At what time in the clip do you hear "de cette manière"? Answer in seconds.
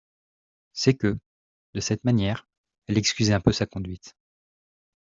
1.75-2.47